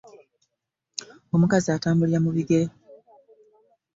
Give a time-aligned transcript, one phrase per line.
[1.35, 2.65] Omukazi attambulira mu bigere.